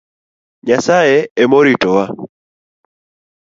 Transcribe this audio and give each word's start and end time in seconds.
Nyasaye 0.65 1.17
emoritowa. 1.43 2.05